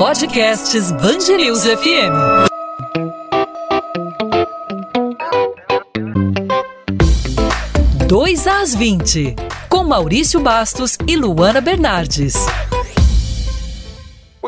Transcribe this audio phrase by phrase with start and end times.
[0.00, 2.48] Podcasts Bangerils FM.
[8.08, 9.36] Dois às 20,
[9.68, 12.32] com Maurício Bastos e Luana Bernardes.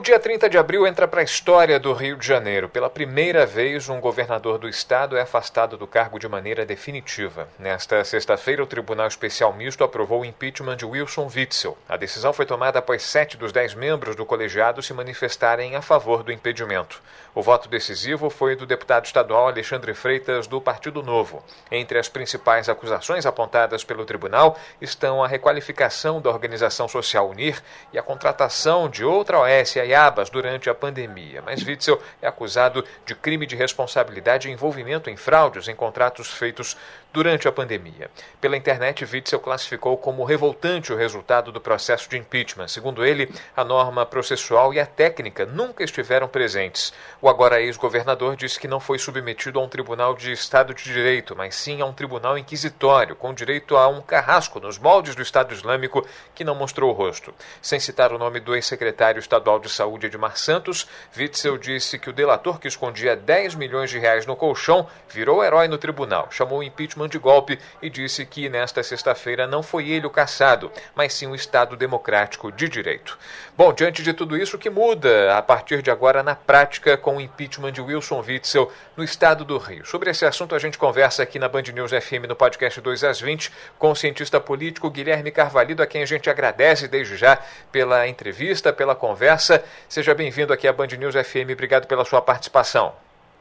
[0.03, 2.69] Dia 30 de abril entra para a história do Rio de Janeiro.
[2.69, 7.49] Pela primeira vez, um governador do estado é afastado do cargo de maneira definitiva.
[7.57, 11.79] Nesta sexta-feira, o Tribunal Especial Misto aprovou o impeachment de Wilson Witzel.
[11.89, 16.25] A decisão foi tomada após sete dos dez membros do colegiado se manifestarem a favor
[16.25, 17.01] do impedimento.
[17.33, 21.45] O voto decisivo foi do deputado estadual Alexandre Freitas, do Partido Novo.
[21.71, 27.99] Entre as principais acusações apontadas pelo tribunal estão a requalificação da organização social Unir e
[27.99, 33.47] a contratação de outra OS Abas durante a pandemia, mas Witzel é acusado de crime
[33.47, 36.77] de responsabilidade e envolvimento em fraudes em contratos feitos
[37.13, 38.11] durante a pandemia.
[38.41, 42.69] Pela internet, Witzel classificou como revoltante o resultado do processo de impeachment.
[42.69, 46.93] Segundo ele, a norma processual e a técnica nunca estiveram presentes.
[47.21, 51.37] O agora ex-governador disse que não foi submetido a um tribunal de Estado de Direito,
[51.37, 55.53] mas sim a um tribunal inquisitório, com direito a um carrasco nos moldes do Estado
[55.53, 57.35] Islâmico que não mostrou o rosto.
[57.61, 62.13] Sem citar o nome do ex-secretário estadual de Saúde, Edmar Santos, Witzel disse que o
[62.13, 66.63] delator que escondia 10 milhões de reais no colchão virou herói no tribunal, chamou o
[66.63, 71.27] impeachment de golpe e disse que nesta sexta-feira não foi ele o caçado, mas sim
[71.27, 73.19] o Estado Democrático de Direito.
[73.57, 77.17] Bom, diante de tudo isso, o que muda a partir de agora na prática com
[77.17, 79.85] o impeachment de Wilson Witzel no estado do Rio?
[79.85, 83.21] Sobre esse assunto, a gente conversa aqui na Band News FM no podcast 2 às
[83.21, 87.37] 20 com o cientista político Guilherme Carvalho, a quem a gente agradece desde já
[87.73, 89.65] pela entrevista, pela conversa.
[89.89, 91.53] Seja bem-vindo aqui à Band News FM.
[91.53, 92.95] Obrigado pela sua participação.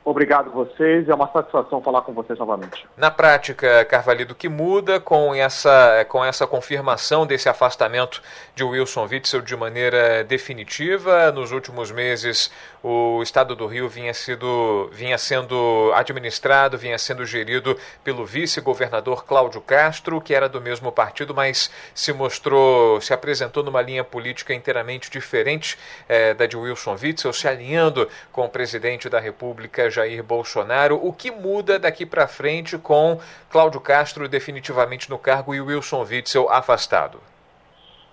[0.03, 2.87] Obrigado a vocês, é uma satisfação falar com vocês novamente.
[2.97, 8.19] Na prática, Carvalho, que muda com essa, com essa confirmação desse afastamento
[8.55, 11.31] de Wilson Witzel de maneira definitiva?
[11.31, 17.77] Nos últimos meses, o Estado do Rio vinha, sido, vinha sendo administrado, vinha sendo gerido
[18.03, 23.83] pelo vice-governador Cláudio Castro, que era do mesmo partido, mas se mostrou, se apresentou numa
[23.83, 25.77] linha política inteiramente diferente
[26.09, 30.99] eh, da de Wilson Witzel, se alinhando com o presidente da República, Jair Bolsonaro.
[31.05, 33.19] O que muda daqui para frente com
[33.49, 37.19] Cláudio Castro definitivamente no cargo e Wilson Witzel afastado?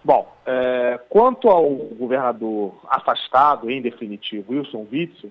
[0.05, 5.31] Bom, é, quanto ao governador afastado, em definitivo, Wilson Witzel,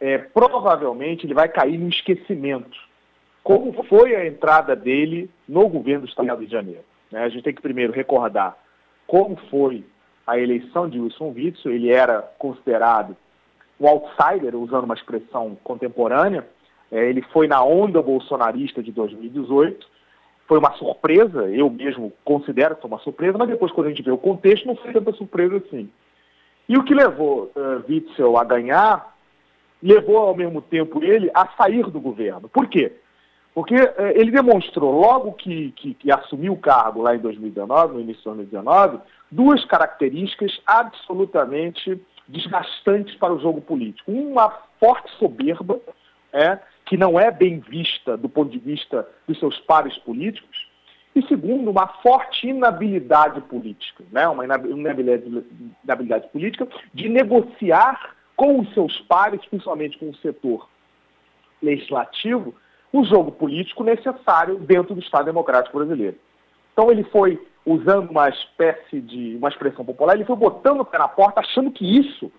[0.00, 2.78] é, provavelmente ele vai cair no esquecimento,
[3.42, 6.84] como foi a entrada dele no governo do Estado de Janeiro.
[7.10, 7.22] Né?
[7.22, 8.56] A gente tem que primeiro recordar
[9.06, 9.84] como foi
[10.26, 13.16] a eleição de Wilson Witzel, ele era considerado
[13.80, 16.46] um outsider, usando uma expressão contemporânea.
[16.90, 19.86] É, ele foi na onda bolsonarista de 2018.
[20.46, 24.02] Foi uma surpresa, eu mesmo considero que foi uma surpresa, mas depois, quando a gente
[24.02, 25.90] vê o contexto, não foi tanta surpresa assim.
[26.66, 29.14] E o que levou uh, Witzel a ganhar,
[29.82, 32.48] levou ao mesmo tempo ele a sair do governo.
[32.48, 32.92] Por quê?
[33.54, 38.00] Porque uh, ele demonstrou, logo que, que, que assumiu o cargo lá em 2019, no
[38.00, 39.00] início de 2019,
[39.30, 44.12] duas características absolutamente desgastantes para o jogo político.
[44.12, 45.80] Uma forte soberba,
[46.32, 50.68] é, que não é bem vista do ponto de vista dos seus pares políticos,
[51.14, 55.44] e segundo, uma forte inabilidade política, né, uma inabilidade,
[55.82, 60.68] inabilidade política de negociar com os seus pares, principalmente com o setor
[61.60, 62.54] legislativo,
[62.92, 66.16] o jogo político necessário dentro do Estado Democrático Brasileiro.
[66.72, 70.98] Então ele foi usando uma espécie de uma expressão popular, ele foi botando o pé
[70.98, 72.32] na porta, achando que isso,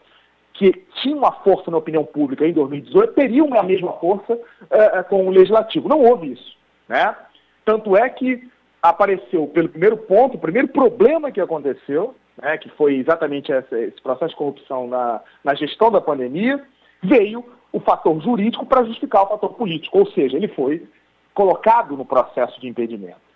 [0.54, 5.28] que tinha uma força na opinião pública em 2018, teria uma mesma força é, com
[5.28, 5.88] o legislativo.
[5.88, 6.58] Não houve isso.
[6.88, 7.16] Né?
[7.64, 8.50] Tanto é que
[8.82, 14.02] apareceu, pelo primeiro ponto, o primeiro problema que aconteceu, né, que foi exatamente esse, esse
[14.02, 16.64] processo de corrupção na, na gestão da pandemia,
[17.04, 20.88] veio o fator jurídico para justificar o fator político, ou seja, ele foi
[21.34, 23.29] colocado no processo de impedimento.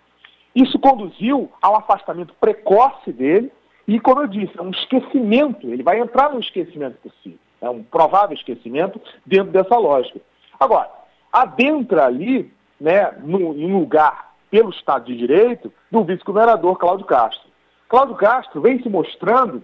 [0.54, 3.50] Isso conduziu ao afastamento precoce dele
[3.88, 5.66] e, como eu disse, é um esquecimento.
[5.66, 7.38] Ele vai entrar no esquecimento possível.
[7.60, 10.20] É um provável esquecimento dentro dessa lógica.
[10.58, 10.90] Agora,
[11.32, 17.48] adentra ali, né, no, em um lugar pelo Estado de Direito, do vice-governador Cláudio Castro.
[17.88, 19.62] Cláudio Castro vem se mostrando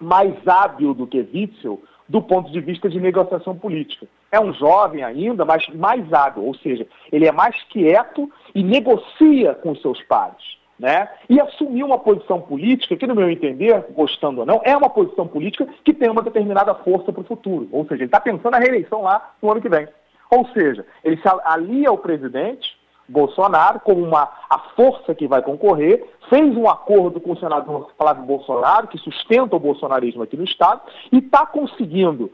[0.00, 4.08] mais hábil do que Witzel do ponto de vista de negociação política.
[4.32, 9.54] É um jovem ainda, mas mais hábil, ou seja, ele é mais quieto e negocia
[9.54, 10.58] com seus pares.
[10.78, 11.08] Né?
[11.28, 15.28] E assumiu uma posição política que, no meu entender, gostando ou não, é uma posição
[15.28, 17.68] política que tem uma determinada força para o futuro.
[17.70, 19.86] Ou seja, ele está pensando na reeleição lá no ano que vem.
[20.30, 22.78] Ou seja, ele se alia ao presidente
[23.10, 28.22] Bolsonaro como uma, a força que vai concorrer, fez um acordo com o senador Flávio
[28.22, 30.80] Bolsonaro, que sustenta o bolsonarismo aqui no Estado,
[31.10, 32.30] e está conseguindo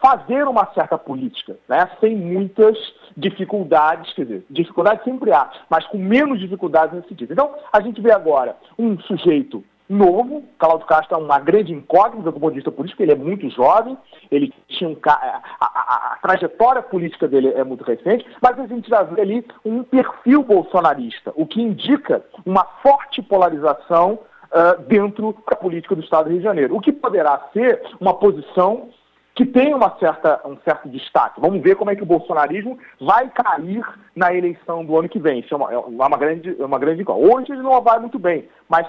[0.00, 2.76] fazer uma certa política, né, sem muitas
[3.16, 7.32] dificuldades, quer dizer, dificuldades sempre há, mas com menos dificuldades nesse sentido.
[7.32, 10.44] Então, a gente vê agora um sujeito novo.
[10.58, 13.96] Cláudio Castro é uma grande incógnita do ponto de vista político, ele é muito jovem,
[14.30, 18.66] ele tinha um, a, a, a, a, trajetória política dele é muito recente, mas a
[18.66, 24.18] gente já vê ali um perfil bolsonarista, o que indica uma forte polarização
[24.52, 28.14] uh, dentro da política do Estado do Rio de Janeiro, o que poderá ser uma
[28.14, 28.90] posição
[29.38, 31.40] que tem uma certa, um certo destaque.
[31.40, 33.86] Vamos ver como é que o bolsonarismo vai cair
[34.16, 35.38] na eleição do ano que vem.
[35.38, 38.48] Isso é uma, é uma grande, é uma grande Hoje ele não vai muito bem,
[38.68, 38.84] mas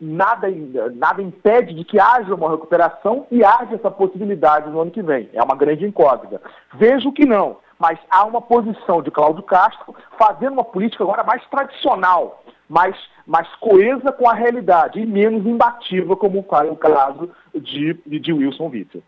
[0.00, 0.48] nada,
[0.96, 5.30] nada impede de que haja uma recuperação e haja essa possibilidade no ano que vem.
[5.32, 6.42] É uma grande incógnita.
[6.74, 11.46] Vejo que não, mas há uma posição de Cláudio Castro fazendo uma política agora mais
[11.46, 17.94] tradicional, mais, mais coesa com a realidade e menos imbatível, como foi o caso de,
[18.04, 19.00] de Wilson Witzel.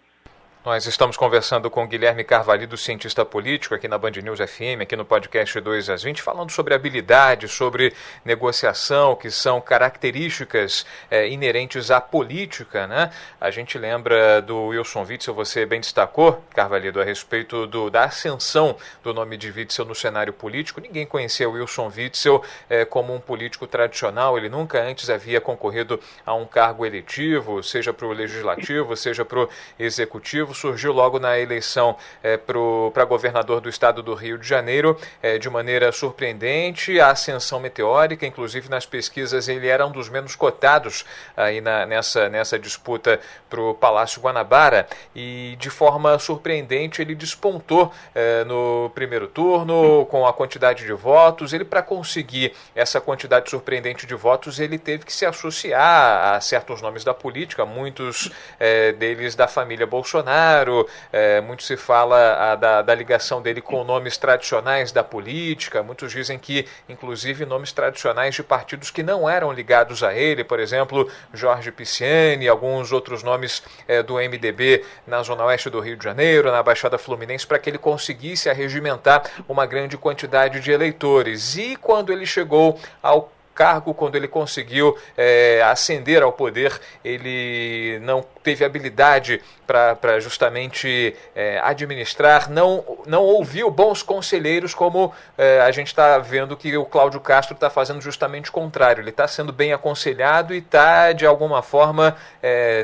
[0.67, 5.05] Nós estamos conversando com Guilherme Carvalho, cientista político, aqui na Band News FM, aqui no
[5.05, 12.01] podcast 2 às 20, falando sobre habilidade, sobre negociação, que são características é, inerentes à
[12.01, 12.85] política.
[12.89, 13.13] Né?
[13.41, 18.75] A gente lembra do Wilson Witzel, você bem destacou, Carvalho, a respeito do, da ascensão
[19.05, 20.81] do nome de Witzel no cenário político.
[20.81, 26.01] Ninguém conhecia o Wilson Witzel é, como um político tradicional, ele nunca antes havia concorrido
[26.25, 29.49] a um cargo eletivo, seja para o legislativo, seja para o
[29.79, 35.39] executivo surgiu logo na eleição é, para governador do estado do Rio de Janeiro é,
[35.39, 41.05] de maneira surpreendente, a ascensão meteórica, inclusive nas pesquisas ele era um dos menos cotados
[41.37, 47.93] aí na, nessa, nessa disputa para o Palácio Guanabara e de forma surpreendente ele despontou
[48.15, 51.53] é, no primeiro turno com a quantidade de votos.
[51.53, 56.81] Ele para conseguir essa quantidade surpreendente de votos ele teve que se associar a certos
[56.81, 62.55] nomes da política, muitos é, deles da família Bolsonaro Bolsonaro, é, muito se fala a,
[62.55, 68.35] da, da, ligação dele com nomes tradicionais da política, muitos dizem que, inclusive, nomes tradicionais
[68.35, 73.63] de partidos que não eram ligados a ele, por exemplo, Jorge Pisciani, alguns outros nomes
[73.89, 77.69] é, do MDB na Zona Oeste do Rio de Janeiro, na Baixada Fluminense, para que
[77.69, 81.57] ele conseguisse arregimentar uma grande quantidade de eleitores.
[81.57, 88.23] E quando ele chegou ao cargo, quando ele conseguiu é, ascender ao poder, ele não
[88.43, 95.89] teve habilidade para justamente é, administrar, não, não ouviu bons conselheiros, como é, a gente
[95.89, 99.01] está vendo que o Cláudio Castro está fazendo justamente o contrário.
[99.01, 102.15] Ele está sendo bem aconselhado e está, de alguma forma,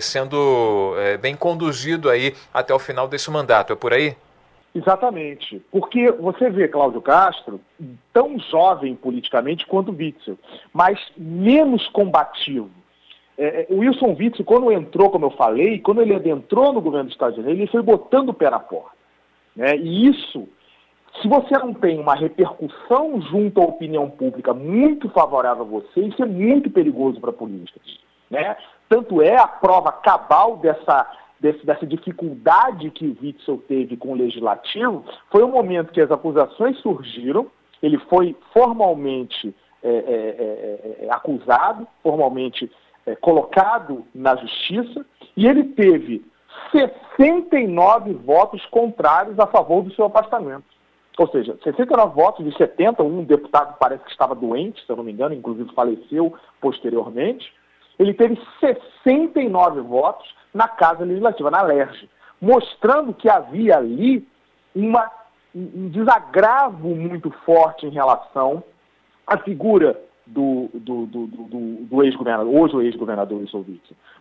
[0.01, 3.73] sendo bem conduzido aí até o final desse mandato.
[3.73, 4.17] É por aí?
[4.75, 5.63] Exatamente.
[5.71, 7.61] Porque você vê Cláudio Castro
[8.13, 10.39] tão jovem politicamente quanto Witzel,
[10.73, 12.71] mas menos combativo.
[13.37, 17.15] É, é, Wilson Witzel, quando entrou, como eu falei, quando ele adentrou no governo dos
[17.15, 18.97] Estados Unidos, ele foi botando o pé na porta.
[19.55, 19.77] Né?
[19.77, 20.49] E isso,
[21.21, 26.23] se você não tem uma repercussão junto à opinião pública muito favorável a você, isso
[26.23, 27.81] é muito perigoso para a política.
[28.31, 28.57] Né?
[28.89, 31.11] Tanto é a prova cabal dessa
[31.43, 36.11] desse, dessa dificuldade que o Witzel teve com o legislativo, foi o momento que as
[36.11, 37.49] acusações surgiram,
[37.83, 39.53] ele foi formalmente
[39.83, 42.71] é, é, é, é acusado, formalmente
[43.05, 45.05] é, colocado na justiça,
[45.37, 46.25] e ele teve
[46.71, 50.65] 69 votos contrários a favor do seu afastamento.
[51.19, 55.05] Ou seja, 69 votos de 70, um deputado parece que estava doente, se eu não
[55.05, 57.53] me engano, inclusive faleceu posteriormente.
[57.99, 62.09] Ele teve 69 votos na Casa Legislativa, na LERJ,
[62.41, 64.27] mostrando que havia ali
[64.75, 65.11] uma,
[65.55, 68.63] um desagravo muito forte em relação
[69.27, 73.65] à figura do, do, do, do, do ex-governador, hoje o ex-governador Wilson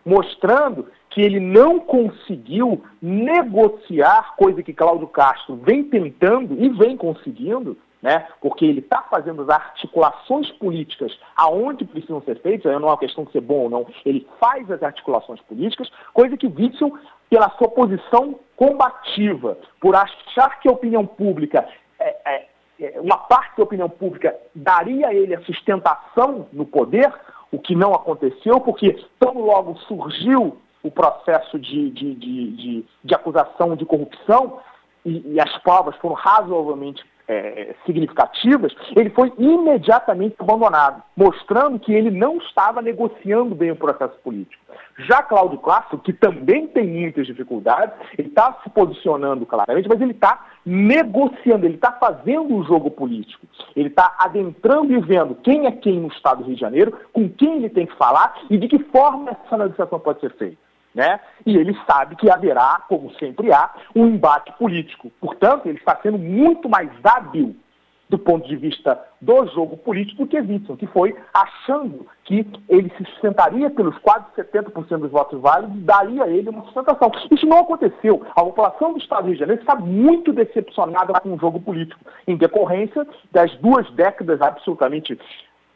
[0.04, 7.76] mostrando que ele não conseguiu negociar, coisa que Cláudio Castro vem tentando e vem conseguindo,
[8.02, 8.26] né?
[8.40, 13.24] porque ele está fazendo as articulações políticas aonde precisam ser feitas, não é uma questão
[13.24, 16.98] de ser bom ou não, ele faz as articulações políticas, coisa que Witzel,
[17.30, 21.66] pela sua posição combativa, por achar que a opinião pública,
[21.98, 22.46] é, é,
[22.80, 27.12] é, uma parte da opinião pública daria a ele a sustentação no poder,
[27.52, 33.14] o que não aconteceu, porque tão logo surgiu o processo de, de, de, de, de
[33.14, 34.58] acusação de corrupção,
[35.04, 42.10] e, e, as provas foram razoavelmente é, significativas, ele foi imediatamente abandonado, mostrando que ele
[42.10, 44.62] não estava negociando bem o processo político.
[44.98, 50.12] Já Cláudio Castro, que também tem muitas dificuldades, ele está se posicionando claramente, mas ele
[50.12, 53.46] está negociando, ele está fazendo o jogo político.
[53.74, 57.28] Ele está adentrando e vendo quem é quem no Estado do Rio de Janeiro, com
[57.28, 60.58] quem ele tem que falar e de que forma essa negociação pode ser feita.
[60.94, 61.20] Né?
[61.46, 65.10] E ele sabe que haverá, como sempre há, um embate político.
[65.20, 67.56] Portanto, ele está sendo muito mais hábil
[68.12, 72.92] do ponto de vista do jogo político do que Witson, que foi achando que ele
[72.98, 77.10] se sustentaria pelos quase 70% dos votos válidos e daria a ele uma sustentação.
[77.30, 78.22] Isso não aconteceu.
[78.36, 82.04] A população do Estado do Rio de Janeiro está muito decepcionada com o jogo político,
[82.26, 85.18] em decorrência das duas décadas absolutamente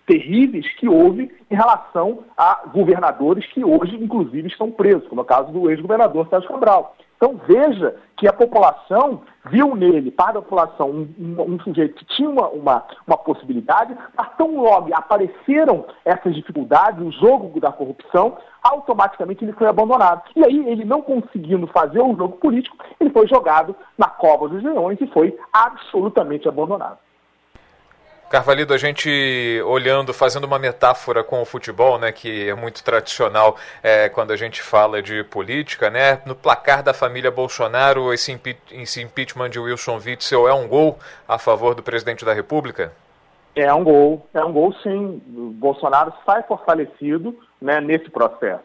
[0.06, 5.26] terríveis que houve em relação a governadores que hoje, inclusive, estão presos, como é o
[5.26, 6.96] caso do ex-governador Sérgio Cabral.
[7.16, 12.04] Então veja que a população viu nele, para a população, um, um, um sujeito que
[12.14, 18.36] tinha uma, uma, uma, possibilidade, mas tão logo apareceram essas dificuldades, o jogo da corrupção,
[18.62, 20.22] automaticamente ele foi abandonado.
[20.34, 24.62] E aí, ele não conseguindo fazer o jogo político, ele foi jogado na cova dos
[24.62, 26.98] leões e foi absolutamente abandonado.
[28.28, 33.56] Carvalho, a gente olhando, fazendo uma metáfora com o futebol, né, que é muito tradicional
[33.80, 38.56] é, quando a gente fala de política, né, no placar da família Bolsonaro, esse, impe
[38.72, 42.92] esse impeachment de Wilson Witzel é um gol a favor do presidente da República?
[43.54, 45.22] É um gol, é um gol sim.
[45.34, 48.64] O Bolsonaro sai fortalecido né, nesse processo.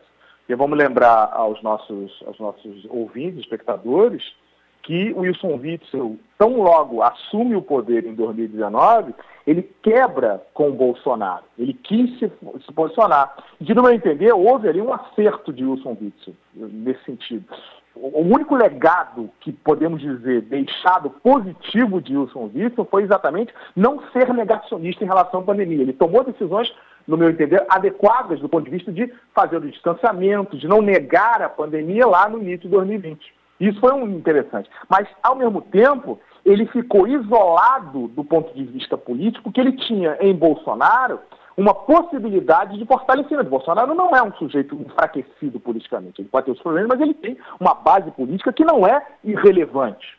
[0.50, 4.34] E vamos lembrar aos nossos, aos nossos ouvintes, espectadores,
[4.83, 9.13] que Wilson Witzel, tão logo assume o poder em 2019,
[9.45, 11.43] ele quebra com o Bolsonaro.
[11.57, 12.31] Ele quis se,
[12.65, 13.35] se posicionar.
[13.59, 17.45] De meu entender, houve ali um acerto de Wilson Witzel nesse sentido.
[17.93, 24.33] O único legado que podemos dizer deixado positivo de Wilson Witzel foi exatamente não ser
[24.33, 25.81] negacionista em relação à pandemia.
[25.81, 26.73] Ele tomou decisões,
[27.05, 31.41] no meu entender, adequadas do ponto de vista de fazer o distanciamento, de não negar
[31.41, 33.40] a pandemia lá no início de 2020.
[33.62, 34.70] Isso foi um interessante.
[34.89, 40.18] Mas, ao mesmo tempo, ele ficou isolado do ponto de vista político, porque ele tinha
[40.20, 41.20] em Bolsonaro
[41.56, 43.50] uma possibilidade de fortalecimento.
[43.50, 46.22] Bolsonaro não é um sujeito enfraquecido politicamente.
[46.22, 50.18] Ele pode ter os problemas, mas ele tem uma base política que não é irrelevante.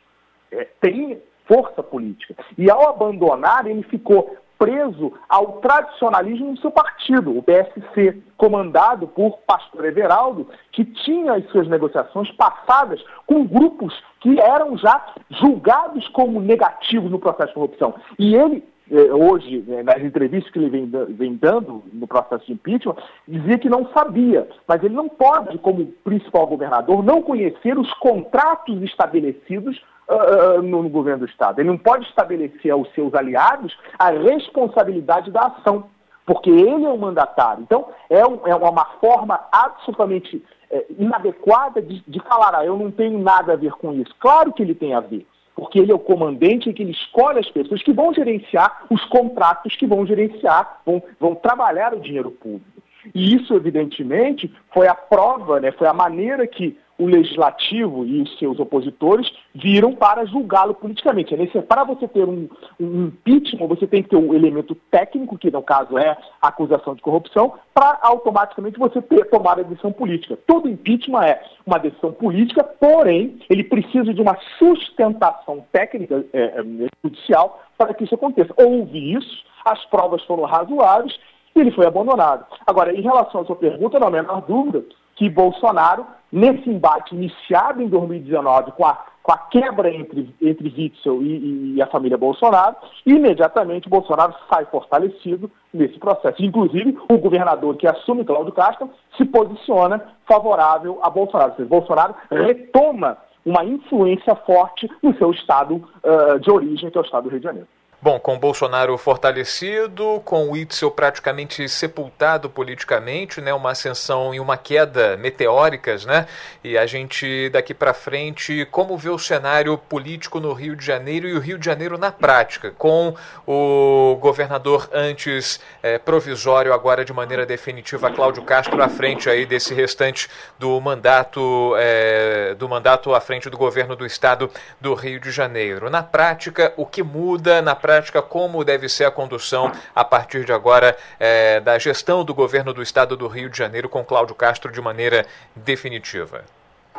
[0.53, 2.37] É, tem força política.
[2.57, 9.39] E ao abandonar, ele ficou preso ao tradicionalismo do seu partido, o PSC, comandado por
[9.39, 16.41] Pastor Everaldo, que tinha as suas negociações passadas com grupos que eram já julgados como
[16.41, 17.95] negativos no processo de corrupção.
[18.17, 22.53] E ele, eh, hoje, eh, nas entrevistas que ele vem, vem dando no processo de
[22.53, 22.95] impeachment,
[23.27, 28.81] dizia que não sabia, mas ele não pode, como principal governador, não conhecer os contratos
[28.83, 31.61] estabelecidos uh, no, no, governo do Estado.
[31.61, 35.85] Ele não pode estabelecer aos seus aliados a responsabilidade da ação,
[36.27, 37.63] porque ele é o mandatário.
[37.63, 42.91] Então, é, um, é uma forma absolutamente é, inadequada de, de falar, ah, eu não
[42.91, 44.15] tenho nada a ver com isso.
[44.19, 47.39] Claro que ele tem a ver porque ele é o comandante e que ele escolhe
[47.39, 52.31] as pessoas que vão gerenciar os contratos que vão gerenciar, vão, vão trabalhar o dinheiro
[52.31, 52.83] público.
[53.15, 58.39] E isso, evidentemente, foi a prova, né, foi a maneira que o legislativo e os
[58.39, 61.35] seus opositores viram para julgá-lo politicamente.
[61.35, 62.49] É para você ter um,
[62.81, 67.03] um, impeachment, você tem que ter um elemento técnico, que no caso é acusação de
[67.03, 70.39] corrupção, para automaticamente você ter, tomar a decisão política.
[70.47, 76.63] Todo impeachment é uma decisão política, porém, ele precisa de uma sustentação técnica é, é,
[77.05, 78.55] judicial para que isso aconteça.
[78.57, 81.19] Houve isso, as provas foram razoáveis
[81.55, 82.47] e ele foi abandonado.
[82.67, 84.85] Agora, em relação à sua pergunta, não há a menor dúvida
[85.17, 91.23] que Bolsonaro, nesse embate iniciado em 2019 com a, com a quebra entre, entre Witzel
[91.23, 96.43] e, e, a família Bolsonaro, imediatamente Bolsonaro sai fortalecido nesse processo.
[96.43, 101.55] Inclusive, o governador que assume, Cláudio Castro, se posiciona favorável a Bolsonaro.
[101.57, 107.05] Seja, Bolsonaro retoma uma influência forte no seu estado uh, de origem, que é o
[107.05, 107.69] estado do Rio de Janeiro.
[108.05, 114.57] Bom, com Bolsonaro fortalecido, com o Itzel praticamente sepultado politicamente, né, uma ascensão e uma
[114.57, 116.27] queda meteóricas, né?
[116.65, 121.29] E a gente daqui para frente, como vê o cenário político no Rio de Janeiro
[121.29, 123.15] e o Rio de Janeiro na prática, com
[123.47, 129.75] o governador antes é, provisório, agora de maneira definitiva, Cláudio Castro à frente aí desse
[129.75, 130.29] restante
[130.59, 135.89] do mandato é, do mandato à frente do governo do estado do Rio de Janeiro.
[135.89, 140.47] Na prática, o que muda na prática prática como deve ser a condução a partir
[140.47, 144.35] de agora é, da gestão do governo do estado do Rio de Janeiro com Cláudio
[144.35, 146.43] Castro de maneira definitiva?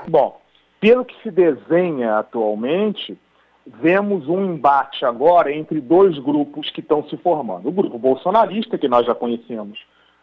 [0.07, 0.39] Bom,
[0.79, 3.17] pelo que se desenha atualmente,
[3.65, 7.69] vemos um embate agora entre dois grupos que estão se formando.
[7.69, 9.79] O grupo bolsonarista, que nós já conhecemos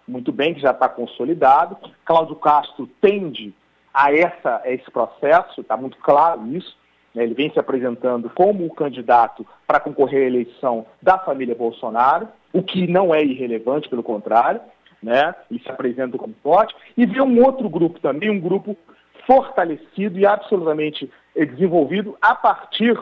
[0.07, 1.77] muito bem, que já está consolidado.
[2.05, 3.53] Cláudio Castro tende
[3.93, 6.79] a, essa, a esse processo, está muito claro isso.
[7.15, 7.25] Né?
[7.25, 12.63] Ele vem se apresentando como o candidato para concorrer à eleição da família Bolsonaro, o
[12.63, 14.61] que não é irrelevante, pelo contrário.
[15.03, 15.35] Né?
[15.51, 16.75] Ele se apresenta como forte.
[16.97, 18.77] E vê um outro grupo também, um grupo
[19.27, 22.99] fortalecido e absolutamente desenvolvido a partir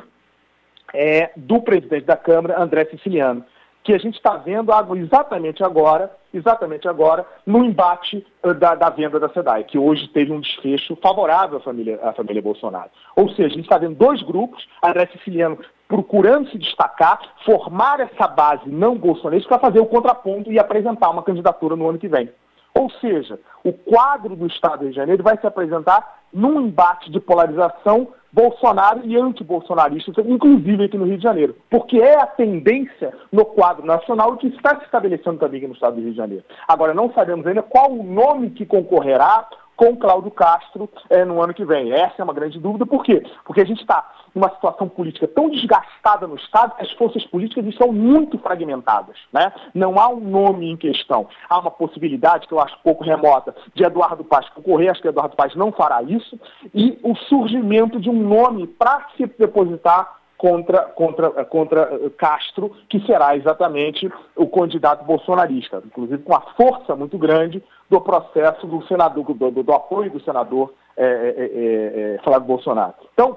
[0.95, 3.45] é, do presidente da Câmara, André Siciliano,
[3.89, 8.23] que a gente está vendo exatamente agora, exatamente agora, no embate
[8.59, 12.43] da, da, venda da SEDAI, que hoje teve um desfecho favorável à família, à família
[12.43, 12.91] Bolsonaro.
[13.17, 15.57] Ou seja, a gente está vendo dois grupos, André Siciliano
[15.89, 21.23] procurando se destacar, formar essa base não bolsonarista para fazer o contraponto e apresentar uma
[21.23, 22.31] candidatura no ano que vem.
[22.75, 28.09] Ou seja, o quadro do Estado de Janeiro vai se apresentar num embate de polarização
[28.33, 31.57] Bolsonaro e anti-bolsonaristas, inclusive aqui no Rio de Janeiro.
[31.71, 35.97] Porque é a tendência no quadro nacional que está se estabelecendo também aqui no estado
[35.97, 36.45] do Rio de Janeiro.
[36.67, 41.55] Agora, não sabemos ainda qual o nome que concorrerá com Cláudio Castro é, no ano
[41.55, 41.93] que vem.
[41.93, 42.85] Essa é uma grande dúvida.
[42.85, 43.23] Por quê?
[43.45, 47.65] Porque a gente está numa situação política tão desgastada no Estado que as forças políticas
[47.65, 49.17] estão muito fragmentadas.
[49.33, 49.53] Né?
[49.73, 51.29] Não há um nome em questão.
[51.49, 55.37] Há uma possibilidade, que eu acho pouco remota, de Eduardo Paz concorrer, acho que Eduardo
[55.37, 56.39] Paz não fará isso,
[56.75, 63.37] e o surgimento de um nome para se depositar contra, contra, contra Castro, que será
[63.37, 69.51] exatamente o candidato bolsonarista, inclusive com a força muito grande do processo do senador, do,
[69.51, 72.95] do, do apoio do senador é, é, é Flávio Bolsonaro.
[73.13, 73.37] Então,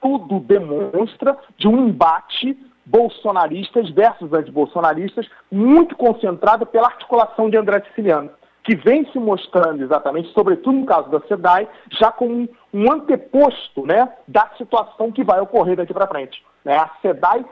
[0.00, 8.30] tudo demonstra de um embate bolsonaristas versus antibolsonaristas muito concentrado pela articulação de André Siciliano
[8.64, 14.08] que vem se mostrando exatamente, sobretudo no caso da SEDAI, já como um, anteposto né,
[14.26, 16.42] da situação que vai ocorrer daqui para frente.
[16.64, 16.76] Né?
[16.76, 17.44] A SEDAI,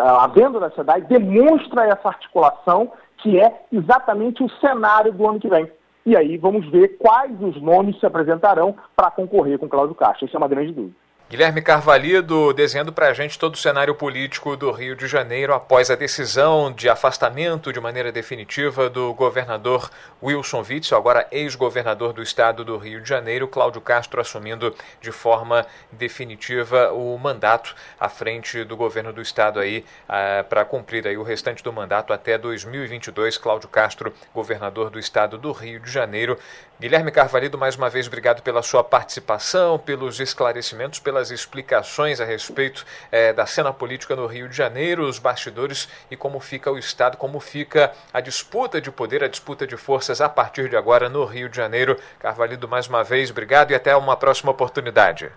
[0.00, 5.48] a venda da SEDAI demonstra essa articulação que é exatamente o cenário do ano que
[5.48, 5.70] vem.
[6.04, 10.24] E aí vamos ver quais os nomes se apresentarão para concorrer com Cláudio Castro.
[10.24, 10.94] Isso é uma grande dúvida.
[11.28, 15.90] Guilherme Carvalho desenhando para a gente todo o cenário político do Rio de Janeiro após
[15.90, 19.90] a decisão de afastamento de maneira definitiva do governador
[20.22, 25.66] Wilson Witzel, agora ex-governador do estado do Rio de Janeiro, Cláudio Castro assumindo de forma
[25.90, 31.24] definitiva o mandato à frente do governo do estado aí ah, para cumprir aí o
[31.24, 33.36] restante do mandato até 2022.
[33.36, 36.38] Cláudio Castro, governador do estado do Rio de Janeiro.
[36.78, 42.26] Guilherme Carvalho, mais uma vez obrigado pela sua participação, pelos esclarecimentos, pela pelas explicações a
[42.26, 46.76] respeito é, da cena política no Rio de Janeiro, os bastidores e como fica o
[46.76, 51.08] Estado, como fica a disputa de poder, a disputa de forças a partir de agora
[51.08, 51.96] no Rio de Janeiro.
[52.18, 55.32] Carvalho, mais uma vez, obrigado e até uma próxima oportunidade.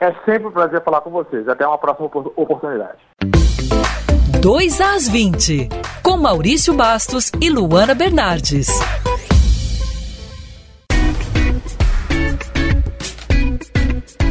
[0.00, 1.48] É sempre um prazer falar com vocês.
[1.48, 2.98] Até uma próxima oportunidade.
[4.40, 5.68] 2 às 20,
[6.02, 8.68] com Maurício Bastos e Luana Bernardes.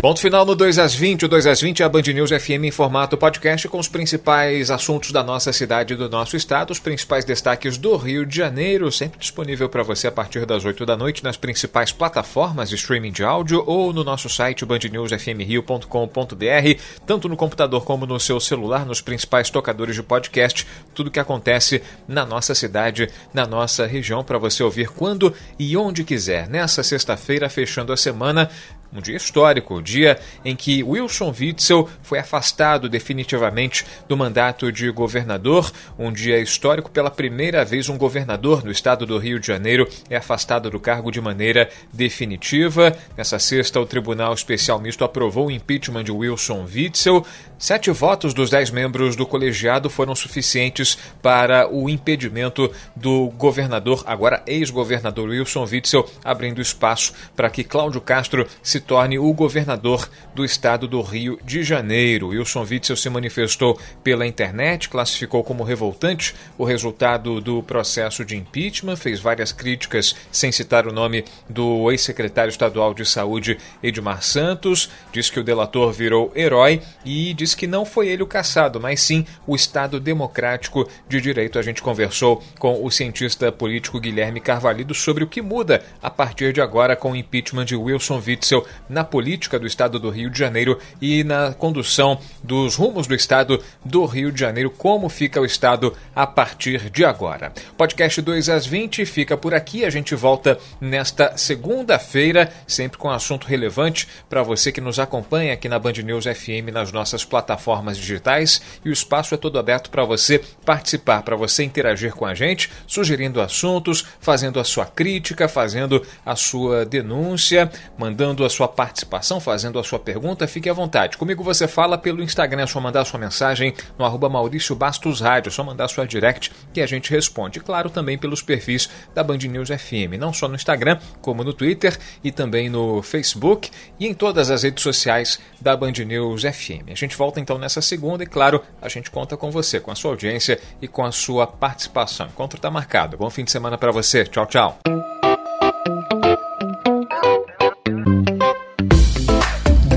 [0.03, 1.23] Ponto final no 2 às 20.
[1.23, 4.69] O 2 às 20 é a Band News FM em formato podcast com os principais
[4.69, 8.91] assuntos da nossa cidade e do nosso estado, os principais destaques do Rio de Janeiro,
[8.91, 13.13] sempre disponível para você a partir das 8 da noite nas principais plataformas de streaming
[13.13, 18.99] de áudio ou no nosso site bandnewsfmrio.com.br, tanto no computador como no seu celular, nos
[18.99, 24.63] principais tocadores de podcast, tudo que acontece na nossa cidade, na nossa região, para você
[24.63, 26.49] ouvir quando e onde quiser.
[26.49, 28.49] Nessa sexta-feira, fechando a semana,
[28.95, 34.89] um dia histórico, o dia em que Wilson Witzel foi afastado definitivamente do mandato de
[34.91, 39.87] governador, um dia histórico pela primeira vez um governador do estado do Rio de Janeiro
[40.09, 42.95] é afastado do cargo de maneira definitiva.
[43.17, 47.25] Nessa sexta, o Tribunal Especial Misto aprovou o impeachment de Wilson Witzel.
[47.57, 54.43] Sete votos dos dez membros do colegiado foram suficientes para o impedimento do governador, agora
[54.45, 60.87] ex-governador Wilson Witzel, abrindo espaço para que Cláudio Castro se torne o governador do estado
[60.87, 62.27] do Rio de Janeiro.
[62.27, 68.95] Wilson Witzel se manifestou pela internet, classificou como revoltante o resultado do processo de impeachment,
[68.95, 75.31] fez várias críticas sem citar o nome do ex-secretário estadual de saúde Edmar Santos, disse
[75.31, 79.25] que o delator virou herói e disse que não foi ele o caçado, mas sim
[79.47, 81.57] o Estado Democrático de Direito.
[81.57, 86.51] A gente conversou com o cientista político Guilherme Carvalho sobre o que muda a partir
[86.51, 90.39] de agora com o impeachment de Wilson Witzel na política do estado do Rio de
[90.39, 95.45] Janeiro e na condução dos rumos do estado do Rio de Janeiro, como fica o
[95.45, 97.51] estado a partir de agora.
[97.77, 103.47] Podcast 2 às 20 fica por aqui, a gente volta nesta segunda-feira, sempre com assunto
[103.47, 108.61] relevante para você que nos acompanha aqui na Band News FM nas nossas plataformas digitais.
[108.83, 112.69] E o espaço é todo aberto para você participar, para você interagir com a gente,
[112.87, 119.79] sugerindo assuntos, fazendo a sua crítica, fazendo a sua denúncia, mandando a sua participação, fazendo
[119.79, 120.47] a sua pergunta.
[120.47, 121.17] Fique à vontade.
[121.17, 125.49] Comigo você fala pelo Instagram, é só mandar sua mensagem no arroba Maurício Bastos Rádio,
[125.49, 127.59] é só mandar sua direct que a gente responde.
[127.59, 131.97] Claro, também pelos perfis da Band News FM, não só no Instagram, como no Twitter
[132.23, 136.89] e também no Facebook e em todas as redes sociais da Band News FM.
[136.91, 139.95] A gente volta então nessa segunda e, claro, a gente conta com você, com a
[139.95, 142.27] sua audiência e com a sua participação.
[142.27, 143.17] O encontro está marcado.
[143.17, 144.23] Bom fim de semana para você.
[144.25, 145.22] Tchau, tchau.